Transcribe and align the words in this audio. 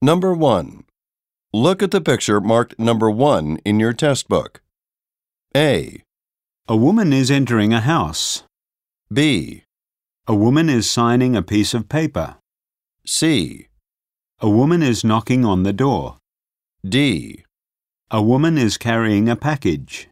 Number 0.00 0.32
1. 0.32 0.84
Look 1.52 1.82
at 1.82 1.90
the 1.90 2.00
picture 2.00 2.40
marked 2.40 2.78
number 2.78 3.10
1 3.10 3.58
in 3.64 3.80
your 3.80 3.92
test 3.92 4.28
book. 4.28 4.62
A, 5.56 6.04
A 6.68 6.76
woman 6.76 7.12
is 7.12 7.32
entering 7.32 7.72
a 7.72 7.80
house. 7.80 8.44
B, 9.12 9.64
A 10.28 10.36
woman 10.36 10.68
is 10.68 10.88
signing 10.88 11.34
a 11.34 11.42
piece 11.42 11.74
of 11.74 11.88
paper. 11.88 12.36
C, 13.04 13.66
A 14.40 14.48
woman 14.48 14.84
is 14.84 15.02
knocking 15.02 15.44
on 15.44 15.64
the 15.64 15.72
door. 15.72 16.18
D. 16.88 17.42
A 18.12 18.22
woman 18.22 18.56
is 18.56 18.78
carrying 18.78 19.28
a 19.28 19.34
package. 19.34 20.08